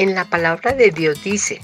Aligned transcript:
En 0.00 0.14
la 0.14 0.24
palabra 0.24 0.72
de 0.72 0.90
Dios 0.92 1.22
dice, 1.22 1.60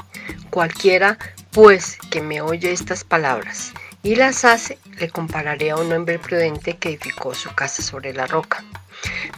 cualquiera 0.50 1.16
pues 1.52 1.96
que 2.10 2.20
me 2.20 2.42
oye 2.42 2.70
estas 2.70 3.02
palabras 3.02 3.72
y 4.02 4.14
las 4.14 4.44
hace, 4.44 4.76
le 4.98 5.08
compararé 5.08 5.70
a 5.70 5.76
un 5.76 5.90
hombre 5.90 6.18
prudente 6.18 6.76
que 6.76 6.90
edificó 6.90 7.32
su 7.34 7.54
casa 7.54 7.82
sobre 7.82 8.12
la 8.12 8.26
roca. 8.26 8.62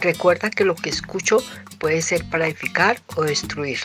Recuerda 0.01 0.49
que 0.49 0.65
lo 0.65 0.75
que 0.75 0.89
escucho 0.89 1.41
puede 1.79 2.01
ser 2.01 2.29
para 2.29 2.47
edificar 2.47 2.99
o 3.15 3.23
destruir. 3.23 3.79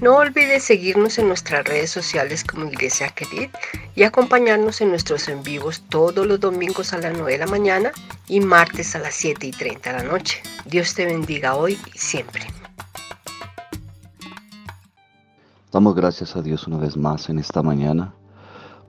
No 0.00 0.16
olvides 0.16 0.64
seguirnos 0.64 1.18
en 1.18 1.28
nuestras 1.28 1.64
redes 1.64 1.90
sociales 1.92 2.42
como 2.42 2.66
Iglesia 2.66 3.10
Querid 3.10 3.50
y 3.94 4.02
acompañarnos 4.02 4.80
en 4.80 4.88
nuestros 4.88 5.28
en 5.28 5.44
vivos 5.44 5.84
todos 5.88 6.26
los 6.26 6.40
domingos 6.40 6.92
a 6.92 6.98
las 6.98 7.16
9 7.16 7.30
de 7.30 7.38
la 7.38 7.46
mañana 7.46 7.92
y 8.26 8.40
martes 8.40 8.96
a 8.96 8.98
las 8.98 9.14
7 9.14 9.46
y 9.46 9.52
30 9.52 9.92
de 9.92 9.98
la 9.98 10.02
noche. 10.02 10.42
Dios 10.64 10.94
te 10.94 11.06
bendiga 11.06 11.54
hoy 11.54 11.78
y 11.94 11.98
siempre. 11.98 12.44
Damos 15.76 15.94
gracias 15.94 16.34
a 16.36 16.40
Dios 16.40 16.66
una 16.66 16.78
vez 16.78 16.96
más 16.96 17.28
en 17.28 17.38
esta 17.38 17.62
mañana 17.62 18.14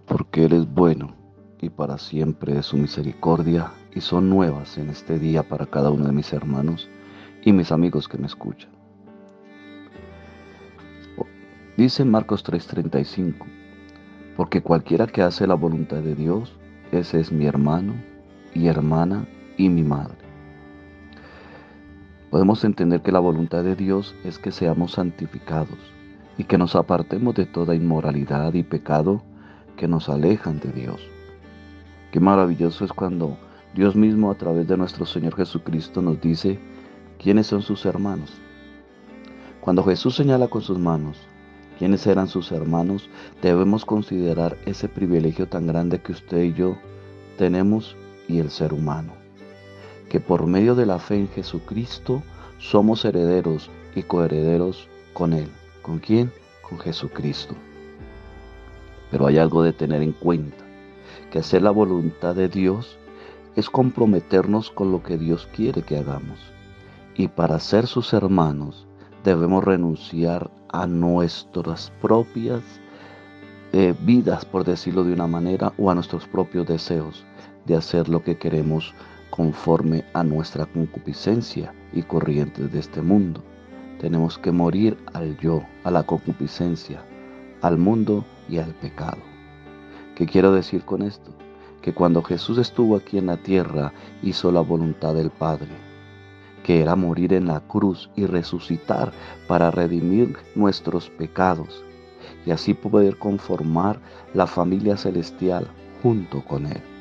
porque 0.05 0.45
Él 0.45 0.54
es 0.54 0.73
bueno 0.73 1.18
y 1.59 1.68
para 1.68 1.98
siempre 1.98 2.58
es 2.58 2.68
su 2.68 2.78
misericordia 2.78 3.73
y 3.94 4.00
son 4.00 4.30
nuevas 4.30 4.78
en 4.78 4.90
este 4.90 5.20
día 5.20 5.44
para 5.44 5.66
cada 5.66 5.92
uno 5.92 6.05
de 6.05 6.14
mis 6.14 6.31
hermanos 6.31 6.88
y 7.44 7.52
mis 7.52 7.73
amigos 7.73 8.08
que 8.08 8.18
me 8.18 8.28
escuchan. 8.28 8.72
Dice 11.76 12.05
Marcos 12.05 12.42
3:35, 12.45 13.45
porque 14.38 14.62
cualquiera 14.62 15.08
que 15.08 15.23
hace 15.23 15.45
la 15.45 15.56
voluntad 15.56 15.98
de 15.98 16.16
Dios, 16.16 16.58
ese 16.94 17.20
es 17.20 17.34
mi 17.34 17.48
hermano 17.48 17.95
y 18.54 18.67
hermana 18.67 19.28
y 19.58 19.67
mi 19.67 19.84
madre. 19.84 20.20
Podemos 22.31 22.64
entender 22.64 23.02
que 23.02 23.12
la 23.12 23.20
voluntad 23.20 23.66
de 23.66 23.76
Dios 23.76 24.16
es 24.23 24.40
que 24.40 24.54
seamos 24.54 24.94
santificados 24.94 25.97
y 26.38 26.44
que 26.44 26.58
nos 26.58 26.76
apartemos 26.76 27.36
de 27.36 27.46
toda 27.46 27.76
inmoralidad 27.76 28.54
y 28.54 28.64
pecado 28.64 29.22
que 29.75 29.88
nos 29.88 30.09
alejan 30.09 30.59
de 30.59 30.72
Dios. 30.72 31.02
Qué 32.11 32.20
maravilloso 32.20 32.86
es 32.86 32.94
cuando 32.94 33.38
Dios 33.73 33.95
mismo 33.95 34.31
a 34.31 34.36
través 34.36 34.67
de 34.67 34.78
nuestro 34.78 35.06
Señor 35.06 35.36
Jesucristo 35.36 36.02
nos 36.02 36.20
dice 36.22 36.59
quiénes 37.20 37.48
son 37.48 37.61
sus 37.61 37.86
hermanos. 37.86 38.34
Cuando 39.61 39.84
Jesús 39.84 40.16
señala 40.16 40.48
con 40.48 40.61
sus 40.61 40.80
manos 40.80 41.17
quiénes 41.78 42.08
eran 42.08 42.28
sus 42.28 42.52
hermanos, 42.52 43.09
debemos 43.42 43.86
considerar 43.86 44.58
ese 44.66 44.89
privilegio 44.89 45.48
tan 45.48 45.67
grande 45.67 46.00
que 46.00 46.11
usted 46.11 46.44
y 46.44 46.54
yo 46.54 46.78
tenemos 47.38 47.95
y 48.28 48.39
el 48.39 48.50
ser 48.50 48.73
humano. 48.73 49.14
Que 50.09 50.20
por 50.20 50.48
medio 50.48 50.73
de 50.76 50.86
la 50.86 51.00
fe 51.00 51.16
en 51.16 51.28
Jesucristo 51.28 52.23
somos 52.58 53.06
herederos 53.06 53.70
y 53.95 54.04
coherederos 54.04 54.88
con 55.14 55.33
Él. 55.33 55.50
¿Con 55.88 55.99
quién? 55.99 56.33
Con 56.61 56.80
Jesucristo. 56.80 57.55
Pero 59.09 59.25
hay 59.25 59.38
algo 59.38 59.63
de 59.63 59.71
tener 59.71 60.02
en 60.02 60.11
cuenta, 60.11 60.66
que 61.31 61.39
hacer 61.39 61.61
la 61.61 61.71
voluntad 61.71 62.35
de 62.35 62.49
Dios 62.49 62.97
es 63.55 63.69
comprometernos 63.69 64.69
con 64.69 64.91
lo 64.91 65.02
que 65.02 65.17
Dios 65.17 65.47
quiere 65.55 65.83
que 65.83 65.97
hagamos. 65.97 66.39
Y 67.15 67.30
para 67.30 67.58
ser 67.59 67.88
sus 67.88 68.11
hermanos 68.11 68.85
debemos 69.23 69.63
renunciar 69.63 70.52
a 70.73 70.85
nuestras 70.88 71.89
propias 72.02 72.61
eh, 73.71 73.95
vidas, 74.02 74.43
por 74.43 74.65
decirlo 74.65 75.05
de 75.05 75.13
una 75.13 75.27
manera, 75.27 75.71
o 75.77 75.89
a 75.89 75.95
nuestros 75.95 76.27
propios 76.27 76.67
deseos 76.67 77.23
de 77.65 77.77
hacer 77.77 78.09
lo 78.09 78.21
que 78.21 78.38
queremos 78.38 78.93
conforme 79.30 80.03
a 80.13 80.21
nuestra 80.21 80.65
concupiscencia 80.65 81.73
y 81.93 82.03
corrientes 82.03 82.73
de 82.73 82.80
este 82.80 83.02
mundo. 83.02 83.41
Tenemos 84.00 84.38
que 84.38 84.52
morir 84.52 84.98
al 85.14 85.38
yo, 85.38 85.64
a 85.84 85.92
la 85.92 86.03
concupiscencia, 86.03 87.02
al 87.62 87.78
mundo 87.78 88.26
y 88.48 88.58
al 88.59 88.73
pecado. 88.76 89.22
¿Qué 90.16 90.26
quiero 90.26 90.52
decir 90.52 90.84
con 90.84 91.02
esto? 91.02 91.31
Que 91.81 91.94
cuando 91.94 92.22
Jesús 92.22 92.58
estuvo 92.58 92.95
aquí 92.95 93.17
en 93.17 93.27
la 93.27 93.38
tierra 93.38 93.94
hizo 94.21 94.52
la 94.52 94.61
voluntad 94.61 95.14
del 95.14 95.30
Padre 95.30 95.88
que 96.67 96.82
era 96.82 96.98
morir 96.98 97.32
en 97.32 97.48
la 97.48 97.61
cruz 97.61 98.10
y 98.17 98.26
resucitar 98.26 99.14
para 99.48 99.71
redimir 99.71 100.36
nuestros 100.54 101.10
pecados 101.10 101.82
y 102.45 102.52
así 102.52 102.73
poder 102.73 103.17
conformar 103.17 104.02
la 104.33 104.48
familia 104.48 104.98
celestial 104.98 105.66
junto 106.04 106.44
con 106.44 106.66
Él. 106.66 106.96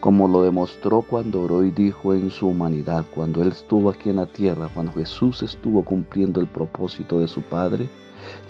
Como 0.00 0.28
lo 0.28 0.42
demostró 0.42 1.02
cuando 1.02 1.42
oró 1.42 1.62
y 1.62 1.70
dijo 1.70 2.14
en 2.14 2.30
su 2.30 2.48
humanidad, 2.48 3.04
cuando 3.14 3.42
Él 3.42 3.48
estuvo 3.48 3.90
aquí 3.90 4.08
en 4.08 4.16
la 4.16 4.24
tierra, 4.24 4.70
cuando 4.72 4.92
Jesús 4.92 5.42
estuvo 5.42 5.84
cumpliendo 5.84 6.40
el 6.40 6.46
propósito 6.46 7.20
de 7.20 7.28
su 7.28 7.42
Padre, 7.42 7.86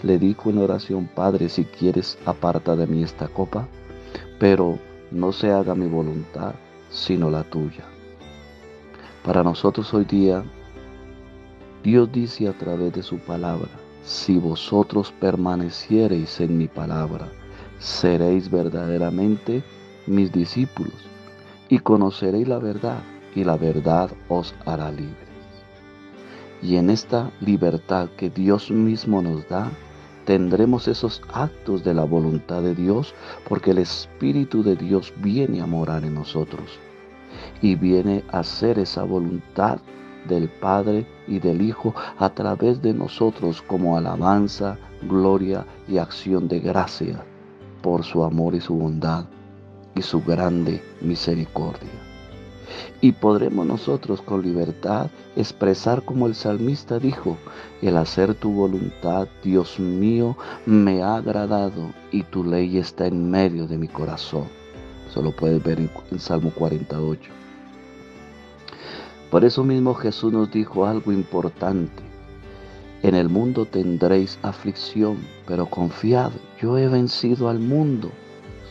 le 0.01 0.17
dijo 0.17 0.49
en 0.49 0.59
oración, 0.59 1.09
Padre, 1.13 1.49
si 1.49 1.65
quieres, 1.65 2.17
aparta 2.25 2.77
de 2.77 2.87
mí 2.87 3.03
esta 3.03 3.27
copa, 3.27 3.67
pero 4.39 4.79
no 5.11 5.33
se 5.33 5.51
haga 5.51 5.75
mi 5.75 5.87
voluntad, 5.87 6.55
sino 6.89 7.29
la 7.29 7.43
tuya. 7.43 7.83
Para 9.25 9.43
nosotros 9.43 9.93
hoy 9.93 10.05
día, 10.05 10.45
Dios 11.83 12.09
dice 12.13 12.47
a 12.47 12.53
través 12.53 12.93
de 12.93 13.03
su 13.03 13.17
palabra, 13.17 13.71
si 14.05 14.37
vosotros 14.37 15.13
permaneciereis 15.19 16.39
en 16.39 16.57
mi 16.57 16.69
palabra, 16.69 17.27
seréis 17.77 18.49
verdaderamente 18.49 19.63
mis 20.07 20.31
discípulos 20.31 21.10
y 21.71 21.79
conoceréis 21.79 22.49
la 22.49 22.59
verdad 22.59 22.99
y 23.33 23.45
la 23.45 23.55
verdad 23.55 24.11
os 24.27 24.53
hará 24.65 24.91
libres. 24.91 25.29
Y 26.61 26.75
en 26.75 26.89
esta 26.89 27.31
libertad 27.39 28.09
que 28.17 28.29
Dios 28.29 28.69
mismo 28.69 29.21
nos 29.21 29.47
da, 29.47 29.71
tendremos 30.25 30.89
esos 30.89 31.21
actos 31.33 31.85
de 31.85 31.93
la 31.93 32.03
voluntad 32.03 32.61
de 32.61 32.75
Dios 32.75 33.15
porque 33.47 33.71
el 33.71 33.77
Espíritu 33.77 34.63
de 34.63 34.75
Dios 34.75 35.13
viene 35.23 35.61
a 35.61 35.65
morar 35.65 36.03
en 36.03 36.13
nosotros 36.13 36.77
y 37.61 37.75
viene 37.75 38.25
a 38.33 38.39
hacer 38.39 38.77
esa 38.77 39.03
voluntad 39.03 39.79
del 40.27 40.49
Padre 40.49 41.07
y 41.25 41.39
del 41.39 41.61
Hijo 41.61 41.95
a 42.19 42.29
través 42.31 42.81
de 42.81 42.93
nosotros 42.93 43.61
como 43.61 43.97
alabanza, 43.97 44.77
gloria 45.03 45.65
y 45.87 45.99
acción 45.99 46.49
de 46.49 46.59
gracia 46.59 47.23
por 47.81 48.03
su 48.03 48.25
amor 48.25 48.55
y 48.55 48.59
su 48.59 48.75
bondad 48.75 49.25
y 49.95 50.01
su 50.01 50.21
grande 50.21 50.83
misericordia. 51.01 51.89
Y 53.01 53.13
podremos 53.13 53.65
nosotros 53.65 54.21
con 54.21 54.43
libertad 54.43 55.09
expresar 55.35 56.03
como 56.03 56.27
el 56.27 56.35
salmista 56.35 56.99
dijo, 56.99 57.37
el 57.81 57.97
hacer 57.97 58.35
tu 58.35 58.51
voluntad, 58.51 59.27
Dios 59.43 59.79
mío, 59.79 60.37
me 60.65 61.01
ha 61.01 61.15
agradado 61.15 61.91
y 62.11 62.23
tu 62.23 62.43
ley 62.43 62.77
está 62.77 63.07
en 63.07 63.29
medio 63.29 63.67
de 63.67 63.77
mi 63.77 63.87
corazón. 63.87 64.45
Eso 65.09 65.21
lo 65.21 65.31
puedes 65.31 65.61
ver 65.63 65.79
en, 65.79 66.19
Salmo 66.19 66.51
48. 66.51 67.31
Por 69.29 69.43
eso 69.43 69.63
mismo 69.63 69.93
Jesús 69.93 70.31
nos 70.31 70.51
dijo 70.51 70.85
algo 70.85 71.11
importante. 71.11 72.03
En 73.03 73.15
el 73.15 73.29
mundo 73.29 73.65
tendréis 73.65 74.37
aflicción, 74.43 75.17
pero 75.47 75.65
confiad, 75.65 76.31
yo 76.61 76.77
he 76.77 76.87
vencido 76.87 77.49
al 77.49 77.59
mundo. 77.59 78.11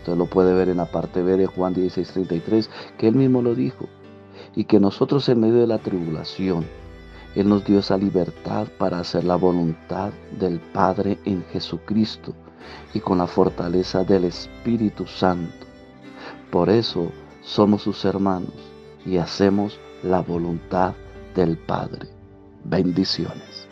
Usted 0.00 0.16
lo 0.16 0.24
puede 0.24 0.54
ver 0.54 0.70
en 0.70 0.78
la 0.78 0.86
parte 0.86 1.22
B 1.22 1.36
de 1.36 1.46
Juan 1.46 1.74
16:33, 1.74 2.70
que 2.96 3.06
él 3.06 3.16
mismo 3.16 3.42
lo 3.42 3.54
dijo. 3.54 3.86
Y 4.56 4.64
que 4.64 4.80
nosotros 4.80 5.28
en 5.28 5.40
medio 5.40 5.56
de 5.56 5.66
la 5.66 5.78
tribulación, 5.78 6.64
Él 7.36 7.48
nos 7.48 7.64
dio 7.64 7.78
esa 7.78 7.96
libertad 7.96 8.66
para 8.78 8.98
hacer 8.98 9.24
la 9.24 9.36
voluntad 9.36 10.10
del 10.38 10.58
Padre 10.58 11.18
en 11.26 11.44
Jesucristo 11.52 12.34
y 12.94 13.00
con 13.00 13.18
la 13.18 13.26
fortaleza 13.26 14.02
del 14.02 14.24
Espíritu 14.24 15.06
Santo. 15.06 15.66
Por 16.50 16.70
eso 16.70 17.12
somos 17.42 17.82
sus 17.82 18.04
hermanos 18.04 18.54
y 19.06 19.18
hacemos 19.18 19.78
la 20.02 20.20
voluntad 20.22 20.94
del 21.36 21.58
Padre. 21.58 22.08
Bendiciones. 22.64 23.69